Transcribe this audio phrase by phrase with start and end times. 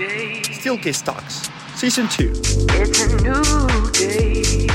[0.00, 2.66] Steelcase Talks, Season 2.
[2.80, 4.66] It's a new day.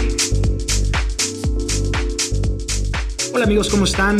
[3.33, 4.17] Hola amigos, ¿cómo están?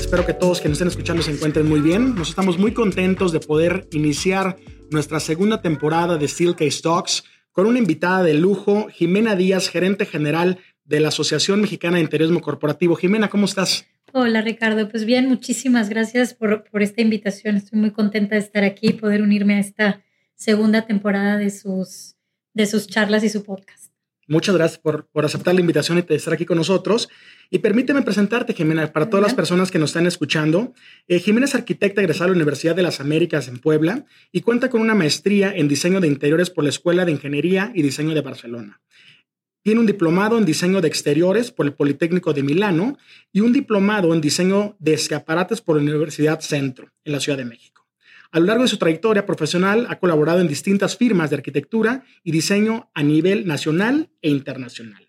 [0.00, 2.14] Espero que todos que nos estén escuchando se encuentren muy bien.
[2.14, 4.56] Nos estamos muy contentos de poder iniciar
[4.90, 10.60] nuestra segunda temporada de Steelcase Talks con una invitada de lujo, Jimena Díaz, gerente general
[10.86, 12.96] de la Asociación Mexicana de Interiorismo Corporativo.
[12.96, 13.84] Jimena, ¿cómo estás?
[14.14, 17.56] Hola Ricardo, pues bien, muchísimas gracias por, por esta invitación.
[17.56, 20.02] Estoy muy contenta de estar aquí y poder unirme a esta
[20.38, 22.16] segunda temporada de sus,
[22.54, 23.92] de sus charlas y su podcast.
[24.30, 27.08] Muchas gracias por, por aceptar la invitación y de estar aquí con nosotros.
[27.50, 30.74] Y permíteme presentarte, Jimena, para todas las personas que nos están escuchando.
[31.06, 34.68] Eh, Jimena es arquitecta egresada de la Universidad de las Américas en Puebla y cuenta
[34.68, 38.20] con una maestría en diseño de interiores por la Escuela de Ingeniería y Diseño de
[38.20, 38.82] Barcelona.
[39.62, 42.98] Tiene un diplomado en diseño de exteriores por el Politécnico de Milano
[43.32, 47.46] y un diplomado en diseño de escaparates por la Universidad Centro en la Ciudad de
[47.46, 47.77] México.
[48.30, 52.30] A lo largo de su trayectoria profesional ha colaborado en distintas firmas de arquitectura y
[52.30, 55.08] diseño a nivel nacional e internacional.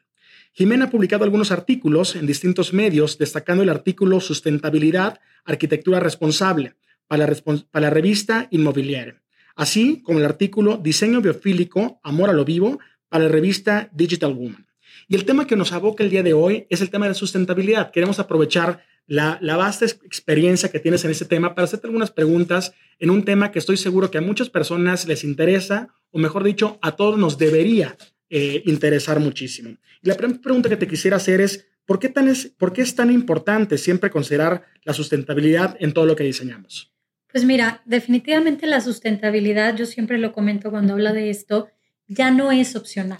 [0.54, 6.76] Jimena ha publicado algunos artículos en distintos medios, destacando el artículo Sustentabilidad, Arquitectura Responsable
[7.08, 7.28] para
[7.74, 9.22] la, revista Inmobiliaria,
[9.56, 14.68] así como el artículo Diseño Biofílico, Amor a lo Vivo para la revista Digital Woman.
[15.08, 17.92] Y el tema que nos aboca el día de hoy es el tema de sustentabilidad.
[17.92, 22.74] Queremos aprovechar la, vasta ex- experiencia que tienes en este tema para hacerte algunas preguntas
[23.00, 26.78] en un tema que estoy seguro que a muchas personas les interesa, o mejor dicho,
[26.82, 27.98] a todos nos debería
[28.30, 29.78] eh, interesar muchísimo.
[30.02, 32.84] Y la primera pregunta que te quisiera hacer es, ¿por qué, tan es, ¿por qué
[32.84, 36.94] es tan importante siempre considerar la sustentabilidad en todo lo que diseñamos?
[37.32, 41.70] Pues mira, definitivamente la sustentabilidad, yo siempre lo comento cuando habla de esto,
[42.08, 43.20] ya no es opcional.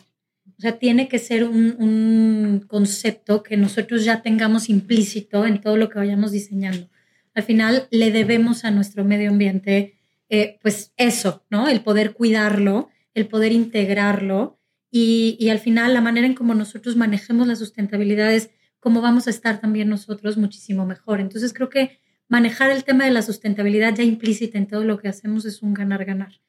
[0.60, 5.78] O sea, tiene que ser un, un concepto que nosotros ya tengamos implícito en todo
[5.78, 6.90] lo que vayamos diseñando.
[7.34, 11.70] Al final le debemos a nuestro medio ambiente, eh, pues eso, ¿no?
[11.70, 14.60] El poder cuidarlo, el poder integrarlo
[14.92, 18.50] y, y al final la manera en cómo nosotros manejemos la sustentabilidad es
[18.82, 21.22] cómo vamos a estar también nosotros muchísimo mejor.
[21.22, 25.08] Entonces creo que manejar el tema de la sustentabilidad ya implícita en todo lo que
[25.08, 26.42] hacemos es un ganar-ganar.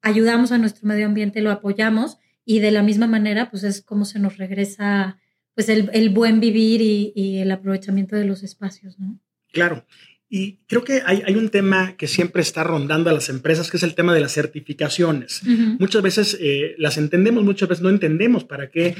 [0.00, 2.16] Ayudamos a nuestro medio ambiente, lo apoyamos
[2.50, 5.18] y de la misma manera, pues es como se nos regresa
[5.54, 9.20] pues el, el buen vivir y, y, el aprovechamiento de los espacios, ¿no?
[9.52, 9.84] Claro.
[10.30, 13.76] Y creo que hay, hay, un tema que siempre está rondando a las empresas, que
[13.76, 15.42] es el tema de las certificaciones.
[15.42, 15.76] Uh -huh.
[15.78, 18.94] Muchas veces eh, las entendemos, muchas veces no entendemos para qué,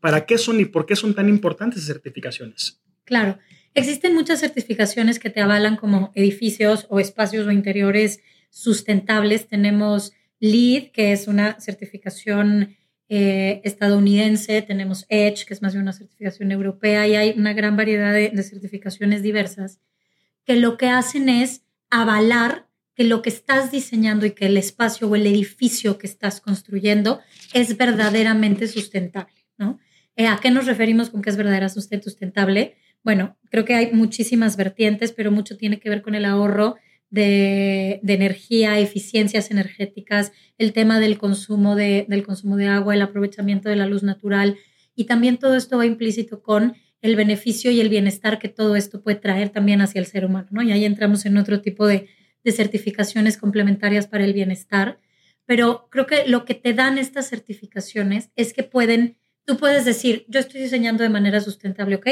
[0.00, 2.80] para qué son y por qué son tan importantes esas certificaciones.
[3.04, 3.38] Claro.
[3.74, 9.46] Existen muchas certificaciones que te avalan como edificios o espacios o interiores sustentables.
[9.46, 12.76] Tenemos LEED, que es una certificación
[13.08, 17.76] eh, estadounidense, tenemos EDGE, que es más bien una certificación europea, y hay una gran
[17.76, 19.80] variedad de, de, certificaciones diversas,
[20.44, 25.08] que lo que hacen es avalar que lo que estás diseñando y que el espacio
[25.08, 27.20] o el edificio que estás construyendo
[27.52, 29.34] es verdaderamente sustentable.
[29.58, 29.80] ¿no?
[30.16, 32.76] Eh, ¿A qué nos referimos con que es verdaderamente sustentable?
[33.02, 36.76] Bueno, creo que hay muchísimas vertientes, pero mucho tiene que ver con el ahorro
[37.14, 43.68] de, energía, eficiencias energéticas, el tema del consumo de, del consumo de agua, el aprovechamiento
[43.68, 44.56] de la luz natural
[44.96, 49.00] y también todo esto va implícito con el beneficio y el bienestar que todo esto
[49.02, 50.62] puede traer también hacia el ser humano, ¿no?
[50.62, 52.08] Y ahí entramos en otro tipo de,
[52.42, 54.98] de certificaciones complementarias para el bienestar,
[55.46, 60.24] pero creo que lo que te dan estas certificaciones es que pueden, tú puedes decir,
[60.28, 62.08] yo estoy diseñando de manera sustentable, ok,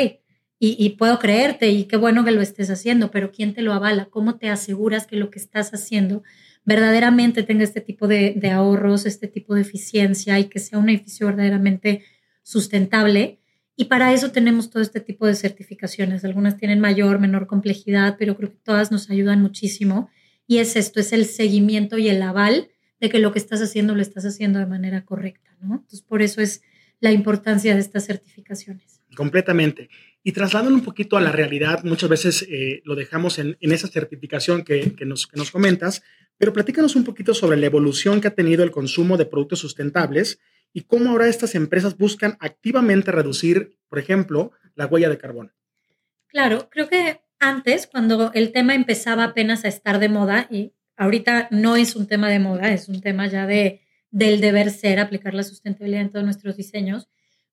[0.65, 4.05] y, puedo creerte y qué bueno que lo estés haciendo, pero ¿quién te lo avala?
[4.05, 6.23] ¿Cómo te aseguras que lo que estás haciendo
[6.65, 11.27] verdaderamente tenga este tipo de, ahorros, este tipo de eficiencia y que sea un edificio
[11.27, 12.05] verdaderamente
[12.45, 13.41] sustentable?
[13.75, 16.25] Y para eso tenemos todo este tipo de certificaciones.
[16.25, 20.11] Algunas tienen mayor, menor complejidad, pero creo que todas nos ayudan muchísimo.
[20.47, 22.69] Y es esto, es el seguimiento y el aval
[23.01, 25.51] de que lo que estás haciendo lo estás haciendo de manera correcta.
[25.61, 26.63] Entonces, por eso es
[27.01, 29.01] la importancia de estas certificaciones.
[29.17, 29.89] Completamente.
[30.23, 33.89] Y trasladando un poquito a la realidad, muchas veces eh, lo dejamos en, en, esa
[33.89, 36.03] certificación que, que, nos, que nos comentas,
[36.39, 40.39] pero platícanos un poquito sobre la evolución que ha tenido el consumo de productos sustentables
[40.73, 45.51] y cómo ahora estas empresas buscan activamente reducir, por ejemplo, la huella de carbono.
[46.29, 51.49] Claro, creo que antes, cuando el tema empezaba apenas a estar de moda, y ahorita
[51.51, 55.35] no es un tema de moda, es un tema ya de, del deber ser, aplicar
[55.35, 57.09] la sustentabilidad en todos nuestros diseños,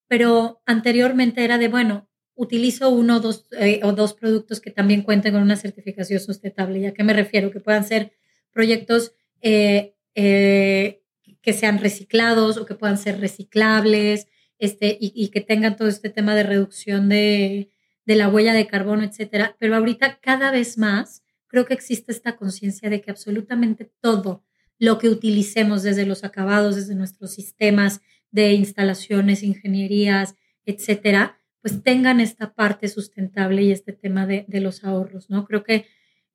[0.07, 2.08] pero anteriormente era de, bueno,
[2.39, 6.79] utilizo uno o dos, eh, o dos productos que también cuenten con una certificación sustentable.
[6.79, 7.51] ¿Y a qué me refiero?
[7.51, 8.13] Que puedan ser
[8.53, 11.03] proyectos eh, eh,
[11.41, 14.27] que sean reciclados o que puedan ser reciclables
[14.57, 17.71] este, y, y, que tengan todo este tema de reducción de,
[18.05, 19.57] de la huella de carbono, etcétera.
[19.59, 24.45] Pero ahorita cada vez más creo que existe esta conciencia de que absolutamente todo
[24.77, 27.99] lo que utilicemos desde los acabados, desde nuestros sistemas
[28.31, 30.35] de instalaciones, ingenierías,
[30.65, 35.45] etcétera, pues tengan esta parte sustentable y este tema de, de los ahorros, ¿no?
[35.45, 35.85] Creo que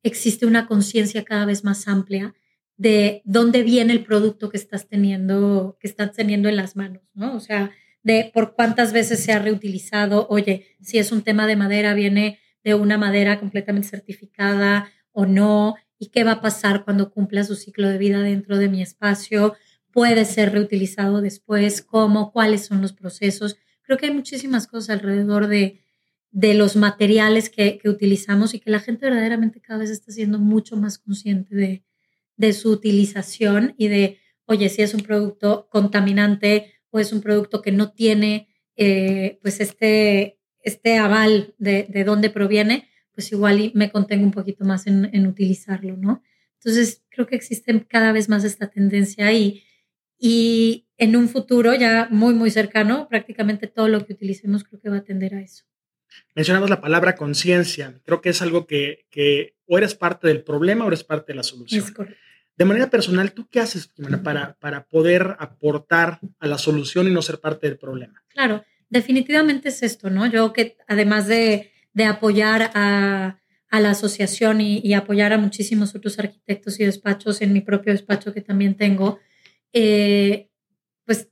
[0.03, 2.35] existe una conciencia cada vez más amplia
[2.77, 7.35] de dónde viene el producto que estás teniendo, que estás teniendo en las manos, ¿no?
[7.35, 7.71] O sea,
[8.03, 12.39] de por cuántas veces se ha reutilizado, oye, si es un tema de madera, viene
[12.63, 17.55] de una madera completamente certificada o no, y qué va a pasar cuando cumpla su
[17.55, 19.55] ciclo de vida dentro de mi espacio,
[19.91, 23.57] puede ser reutilizado después, cómo, cuáles son los procesos.
[23.85, 25.81] Creo que hay muchísimas cosas alrededor de,
[26.31, 30.39] de los materiales que, que, utilizamos y que la gente verdaderamente cada vez está siendo
[30.39, 31.85] mucho más consciente de,
[32.37, 37.63] de su utilización y de, oye, si es un producto contaminante o es un producto
[37.63, 43.91] que no tiene eh, pues este, este aval de, de, dónde proviene, pues igual me
[43.91, 46.23] contengo un poquito más en, en, utilizarlo, ¿no?
[46.59, 49.63] Entonces, creo que existe cada vez más esta tendencia y,
[50.27, 54.89] y en un futuro ya muy, muy cercano, prácticamente todo lo que utilicemos creo que
[54.89, 55.65] va a tender a eso.
[56.35, 58.01] Mencionamos la palabra conciencia.
[58.07, 61.37] Creo que es algo que, que, o eres parte del problema o eres parte de
[61.37, 61.85] la solución.
[61.85, 62.19] Es correcto.
[62.57, 63.93] De manera personal, ¿tú qué haces,
[64.23, 68.23] para, para poder aportar a la solución y no ser parte del problema?
[68.29, 70.25] Claro, definitivamente es esto, ¿no?
[70.25, 75.95] Yo que además de, de apoyar a, a, la asociación y, y, apoyar a muchísimos
[75.95, 79.19] otros arquitectos y despachos en mi propio despacho que también tengo,
[79.75, 80.49] eh,
[81.05, 81.29] pues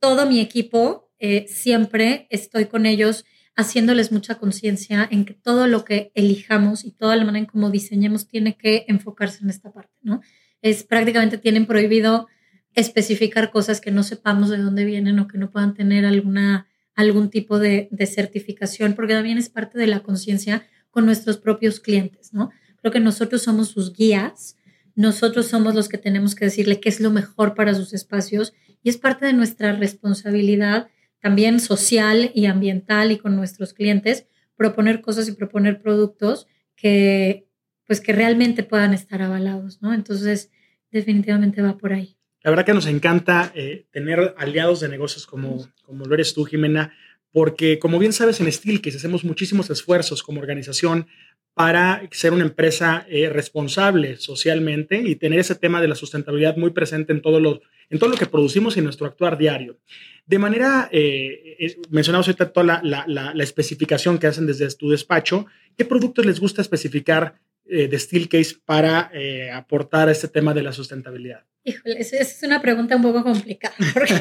[0.00, 3.24] todo mi equipo, eh, siempre estoy con ellos
[3.56, 7.70] haciéndoles mucha conciencia en que todo lo que elijamos y toda la manera en cómo
[7.70, 10.20] diseñemos tiene que enfocarse en esta parte, ¿no?
[10.60, 12.26] Es prácticamente tienen prohibido
[12.74, 17.30] especificar cosas que no sepamos de dónde vienen o que no puedan tener alguna, algún
[17.30, 22.32] tipo de, de certificación, porque también es parte de la conciencia con nuestros propios clientes,
[22.32, 22.50] ¿no?
[22.80, 24.56] Creo que nosotros somos sus guías,
[24.94, 28.52] nosotros somos los que tenemos que decirle qué es lo mejor para sus espacios
[28.82, 30.88] y es parte de nuestra responsabilidad
[31.20, 34.26] también social y ambiental y con nuestros clientes,
[34.56, 36.46] proponer cosas y proponer productos
[36.76, 37.48] que,
[37.86, 39.94] pues, que realmente puedan estar avalados, ¿no?
[39.94, 40.50] Entonces,
[40.90, 42.18] definitivamente va por ahí.
[42.42, 46.44] La verdad que nos encanta eh, tener aliados de negocios como, como lo eres tú,
[46.44, 46.92] Jimena,
[47.32, 51.06] porque como bien sabes en Steelcase hacemos muchísimos esfuerzos como organización
[51.54, 56.70] para ser una empresa eh, responsable socialmente y tener ese tema de la sustentabilidad muy
[56.70, 59.78] presente en todo lo, en todo lo que producimos y en nuestro actuar diario.
[60.26, 64.90] De manera, eh, eh mencionamos ahorita toda la, la, la, especificación que hacen desde tu
[64.90, 65.46] despacho,
[65.76, 70.62] ¿qué productos les gusta especificar eh, de Steelcase para eh, aportar a este tema de
[70.62, 71.44] la sustentabilidad?
[71.64, 74.14] Híjole, esa es una pregunta un poco complicada, porque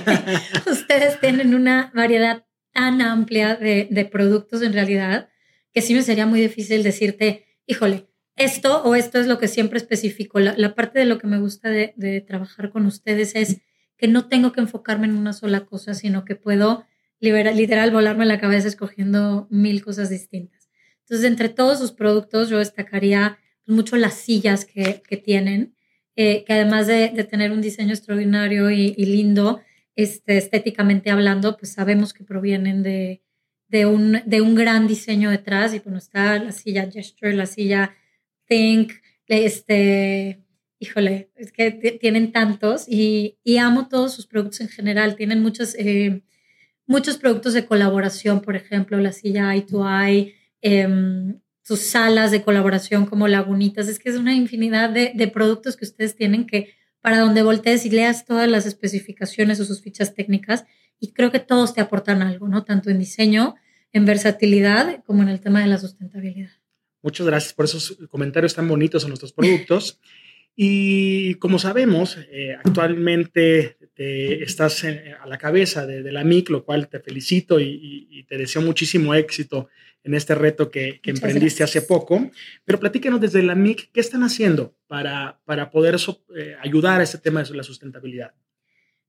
[0.70, 5.30] ustedes tienen una variedad tan amplia de, de productos en realidad
[5.74, 9.78] que sí me sería muy difícil decirte, híjole, esto o esto es lo que siempre
[9.78, 10.40] especifico.
[10.40, 13.62] La, la parte de lo que me gusta de, trabajar con ustedes es
[13.98, 16.86] que no tengo que enfocarme en una sola cosa, sino que puedo
[17.20, 20.70] liberar, literal volarme la cabeza escogiendo mil cosas distintas.
[21.02, 25.76] Entonces, entre todos sus productos, yo destacaría pues, mucho las sillas que, que tienen,
[26.16, 29.62] eh, que además de, de, tener un diseño extraordinario y, y lindo,
[29.96, 33.24] este, estéticamente hablando, pues sabemos que provienen de,
[33.74, 37.96] de un, de un gran diseño detrás y bueno, está la silla Gesture, la silla
[38.48, 38.92] Think,
[39.26, 40.44] este,
[40.78, 45.74] híjole, es que tienen tantos y, y, amo todos sus productos en general, tienen muchos,
[45.74, 46.22] eh,
[46.86, 50.88] muchos productos de colaboración, por ejemplo, la silla Eye to Eye, eh,
[51.64, 55.86] sus salas de colaboración como lagunitas, es que es una infinidad de, de productos que
[55.86, 60.64] ustedes tienen que para donde voltees y leas todas las especificaciones o sus fichas técnicas,
[61.00, 62.64] y creo que todos te aportan algo, ¿no?
[62.64, 63.56] Tanto en diseño,
[63.94, 66.50] en versatilidad, como en el tema de la sustentabilidad.
[67.02, 70.00] Muchas gracias por esos comentarios tan bonitos en nuestros productos.
[70.56, 76.50] Y como sabemos, eh, actualmente te estás en, a la cabeza de, de, la MIC,
[76.50, 79.70] lo cual te felicito y, y, y, te deseo muchísimo éxito
[80.04, 81.84] en este reto que, que emprendiste gracias.
[81.84, 82.30] hace poco.
[82.66, 87.04] Pero platíquenos desde la MIC, ¿qué están haciendo para, para poder so, eh, ayudar a
[87.04, 88.34] este tema de la sustentabilidad?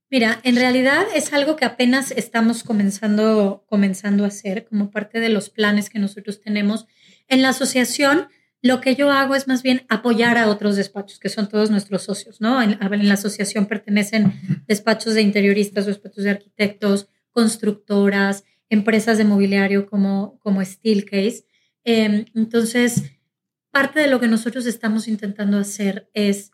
[0.09, 5.29] Mira, en realidad es algo que apenas estamos comenzando, comenzando a hacer como parte de
[5.29, 6.85] los planes que nosotros tenemos.
[7.27, 8.27] En la asociación,
[8.61, 12.03] lo que yo hago es más bien apoyar a otros despachos, que son todos nuestros
[12.03, 12.61] socios, ¿no?
[12.61, 19.87] En, en la asociación pertenecen despachos de interioristas, despachos de arquitectos, constructoras, empresas de mobiliario
[19.87, 21.45] como, como Steelcase.
[21.83, 23.03] Eh, entonces,
[23.71, 26.51] parte de lo que nosotros estamos intentando hacer es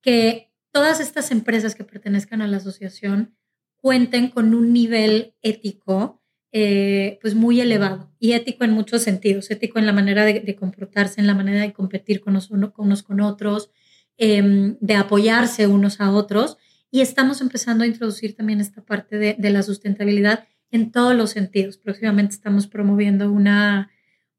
[0.00, 3.36] que todas estas empresas que pertenezcan a la asociación
[3.76, 6.22] cuenten con un nivel ético
[6.54, 11.20] eh, pues muy elevado y ético en muchos sentidos, ético en la manera de, comportarse,
[11.20, 13.70] en la manera de competir con, unos, con unos con otros,
[14.18, 16.58] em, de apoyarse unos a otros.
[16.90, 21.30] Y estamos empezando a introducir también esta parte de, de la sustentabilidad en todos los
[21.30, 21.78] sentidos.
[21.78, 23.90] Próximamente estamos promoviendo una,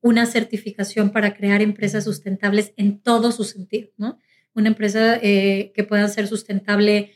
[0.02, 4.20] una certificación para crear empresas sustentables en todos sus sentidos, ¿no?
[4.56, 7.14] Una empresa eh, que pueda ser sustentable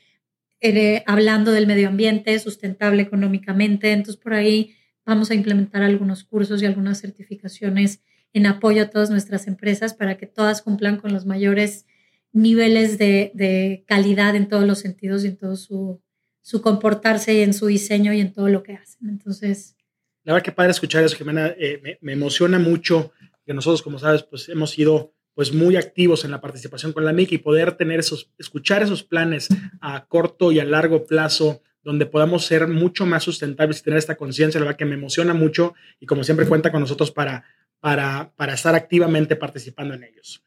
[0.59, 3.91] eh, hablando del medio ambiente, sustentable económicamente.
[3.91, 4.75] Entonces, por ahí
[5.05, 8.01] vamos a implementar algunos cursos y algunas certificaciones
[8.33, 11.85] en apoyo a todas nuestras empresas para que todas cumplan con los mayores
[12.33, 16.01] niveles de, calidad en todos los sentidos y en todo su,
[16.41, 19.09] su comportarse y en su diseño y en todo lo que hacen.
[19.09, 19.75] Entonces...
[20.23, 21.55] La verdad que padre escuchar eso, Jimena.
[21.57, 23.13] Eh, me, emociona mucho
[23.45, 27.13] que nosotros, como sabes, pues hemos sido pues muy activos en la participación con la
[27.13, 29.49] MIC y poder tener esos, escuchar esos planes
[29.81, 34.15] a corto y a largo plazo donde podamos ser mucho más sustentables y tener esta
[34.15, 37.43] conciencia, la verdad que me emociona mucho y como siempre cuenta con nosotros para,
[37.79, 40.43] para, para estar activamente participando en ellos.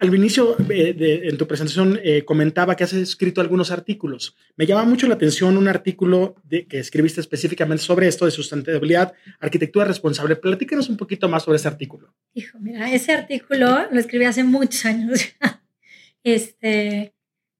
[0.00, 4.36] Al inicio de, en tu presentación eh, comentaba que has escrito algunos artículos.
[4.56, 9.14] Me llama mucho la atención un artículo de, que escribiste específicamente sobre esto de sustentabilidad,
[9.38, 10.34] arquitectura responsable.
[10.34, 12.12] Platícanos un poquito más sobre ese artículo.
[12.34, 15.20] Hijo, mira, ese artículo lo escribí hace muchos años.
[16.24, 17.14] este,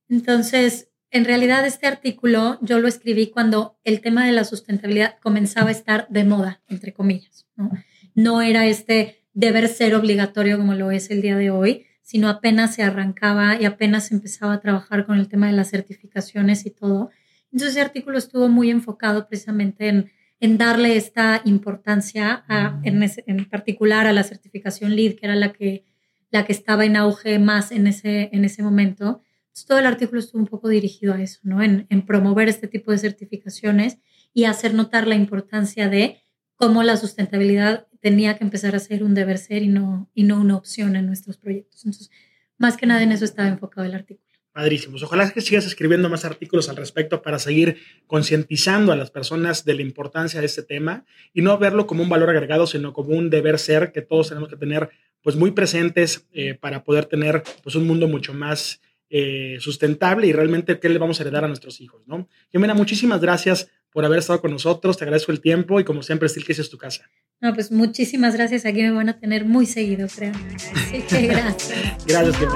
[0.09, 5.69] entonces, en realidad este artículo yo lo escribí cuando el tema de la sustentabilidad comenzaba
[5.69, 7.47] a estar de moda, entre comillas.
[7.55, 7.71] No,
[8.13, 12.75] no era este deber ser obligatorio como lo es el día de hoy sino apenas
[12.75, 17.09] se arrancaba y apenas empezaba a trabajar con el tema de las certificaciones y todo.
[17.51, 23.45] Entonces ese artículo estuvo muy enfocado precisamente en, en darle esta importancia, a, en, en,
[23.45, 25.83] particular a la certificación LEED, que era la que,
[26.29, 29.23] la que estaba en auge más en ese, en ese momento.
[29.47, 31.63] Entonces, todo el artículo estuvo un poco dirigido a eso, ¿no?
[31.63, 33.97] En, en promover este tipo de certificaciones
[34.31, 36.21] y hacer notar la importancia de
[36.55, 40.39] cómo la sustentabilidad tenía que empezar a ser un deber ser y no, y no
[40.39, 41.85] una opción en nuestros proyectos.
[41.85, 42.11] Entonces,
[42.57, 44.25] más que nada en eso estaba enfocado el artículo.
[44.51, 45.03] Padrísimos.
[45.03, 49.73] Ojalá que sigas escribiendo más artículos al respecto para seguir concientizando a las personas de
[49.73, 53.29] la importancia de este tema y no verlo como un valor agregado, sino como un
[53.29, 54.89] deber ser que todos tenemos que tener
[55.21, 60.31] pues muy presentes eh, para poder tener pues un mundo mucho más eh, sustentable y
[60.31, 62.29] realmente qué le vamos a heredar a nuestros hijos, ¿no?
[62.51, 66.27] Jimena, muchísimas gracias por haber estado con nosotros, te agradezco el tiempo y como siempre,
[66.29, 67.09] que es tu casa.
[67.39, 68.65] No, pues muchísimas gracias.
[68.65, 70.33] Aquí me van a tener muy seguido, creo.
[70.53, 72.05] Así que gracias.
[72.05, 72.55] gracias, Pepe.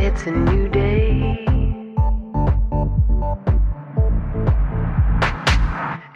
[0.00, 1.44] it's a new day.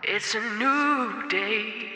[0.02, 1.91] It's a new day.